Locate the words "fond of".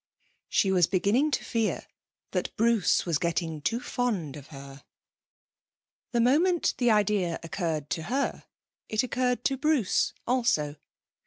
3.79-4.47